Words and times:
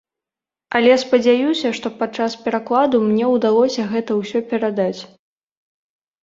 Але 0.77 0.93
спадзяюся, 1.01 1.71
што 1.79 1.91
падчас 1.99 2.37
перакладу 2.45 3.03
мне 3.11 3.29
ўдалося 3.35 3.81
гэта 3.93 4.11
ўсё 4.23 4.39
перадаць. 4.55 5.01